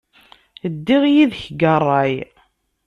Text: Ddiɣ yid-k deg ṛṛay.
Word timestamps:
Ddiɣ 0.73 1.03
yid-k 1.13 1.43
deg 1.57 1.61
ṛṛay. 1.81 2.13